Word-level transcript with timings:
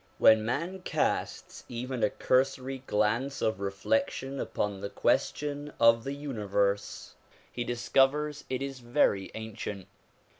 When 0.17 0.43
man 0.43 0.79
casts 0.81 1.63
even 1.69 2.03
a 2.03 2.09
cursory 2.09 2.79
glance 2.87 3.39
of 3.39 3.59
reflection 3.59 4.39
upon 4.39 4.81
the 4.81 4.89
question 4.89 5.73
of 5.79 6.03
the 6.05 6.13
universe, 6.13 7.13
he 7.51 7.63
discovers 7.63 8.43
it 8.49 8.63
is 8.63 8.79
very 8.79 9.29
ancient. 9.35 9.85